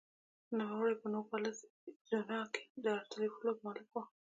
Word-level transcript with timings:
نوموړی 0.57 0.95
په 1.01 1.07
نوګالس 1.13 1.57
اریزونا 1.73 2.41
کې 2.53 2.61
د 2.83 2.85
ارټلي 2.97 3.27
فلوټ 3.35 3.57
مالک 3.65 3.87
و. 3.91 3.95